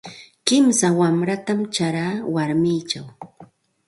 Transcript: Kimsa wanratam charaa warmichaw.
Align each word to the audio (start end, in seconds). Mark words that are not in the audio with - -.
Kimsa 0.47 0.87
wanratam 0.99 1.59
charaa 1.75 2.13
warmichaw. 2.33 3.07